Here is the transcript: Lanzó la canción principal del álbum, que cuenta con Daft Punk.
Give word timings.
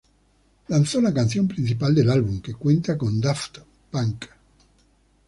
Lanzó 0.69 0.99
la 0.99 1.13
canción 1.13 1.47
principal 1.47 1.93
del 1.93 2.09
álbum, 2.09 2.41
que 2.41 2.55
cuenta 2.55 2.97
con 2.97 3.21
Daft 3.21 3.59
Punk. 3.91 4.25